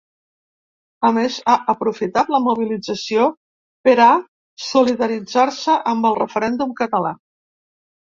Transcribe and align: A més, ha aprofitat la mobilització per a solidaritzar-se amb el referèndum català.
A 1.07 1.09
més, 1.15 1.35
ha 1.51 1.57
aprofitat 1.73 2.31
la 2.35 2.39
mobilització 2.45 3.25
per 3.89 3.93
a 4.05 4.07
solidaritzar-se 4.69 5.77
amb 5.93 6.09
el 6.11 6.17
referèndum 6.21 6.73
català. 6.81 7.13